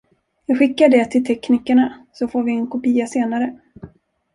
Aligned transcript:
Jag 0.45 0.57
skickar 0.59 0.89
det 0.89 1.05
till 1.05 1.25
teknikerna 1.25 2.05
så 2.11 2.27
får 2.27 2.43
vi 2.43 2.51
en 2.51 2.67
kopia 2.67 3.07
senare. 3.07 3.57